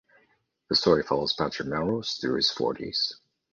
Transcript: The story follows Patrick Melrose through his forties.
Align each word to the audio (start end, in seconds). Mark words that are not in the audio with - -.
The 0.69 0.75
story 0.75 1.03
follows 1.03 1.33
Patrick 1.33 1.67
Melrose 1.67 2.13
through 2.15 2.37
his 2.37 2.49
forties. 2.49 3.13